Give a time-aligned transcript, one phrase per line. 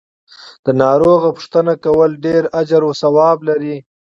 [0.65, 3.75] د ناروغ پو ښتنه کول ډیر اجر او ثواب لری.